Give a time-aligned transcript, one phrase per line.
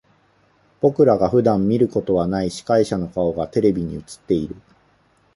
[0.79, 4.55] 僕らが普段見ることはない司会者の顔がテレビに映っている。